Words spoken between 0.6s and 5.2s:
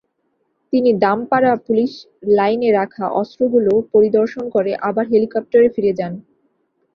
তিনি দামপাড়া পুলিশ লাইনে রাখা অস্ত্রগুলো পরিদর্শন করে আবার